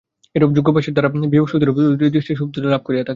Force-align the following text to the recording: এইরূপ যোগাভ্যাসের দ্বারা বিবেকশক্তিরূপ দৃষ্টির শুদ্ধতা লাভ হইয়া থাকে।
এইরূপ 0.35 0.51
যোগাভ্যাসের 0.57 0.93
দ্বারা 0.93 1.09
বিবেকশক্তিরূপ 1.25 1.75
দৃষ্টির 2.05 2.39
শুদ্ধতা 2.39 2.67
লাভ 2.67 2.81
হইয়া 2.87 2.99
থাকে। 2.99 3.09